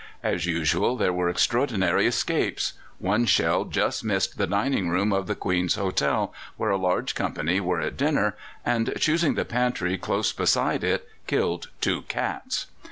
[0.23, 2.73] As usual, there were extraordinary escapes.
[2.97, 7.59] One shell just missed the dining room of the Queen's Hotel, where a large company
[7.59, 8.35] were at dinner,
[8.65, 12.65] and, choosing the pantry close beside it, killed two cats.